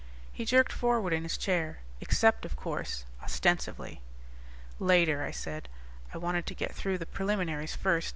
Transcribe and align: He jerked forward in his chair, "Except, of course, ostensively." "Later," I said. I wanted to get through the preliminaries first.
He 0.33 0.45
jerked 0.45 0.73
forward 0.73 1.13
in 1.13 1.21
his 1.21 1.37
chair, 1.37 1.77
"Except, 1.99 2.43
of 2.43 2.55
course, 2.55 3.05
ostensively." 3.21 4.01
"Later," 4.79 5.23
I 5.23 5.29
said. 5.29 5.69
I 6.11 6.17
wanted 6.17 6.47
to 6.47 6.55
get 6.55 6.73
through 6.73 6.97
the 6.97 7.05
preliminaries 7.05 7.75
first. 7.75 8.09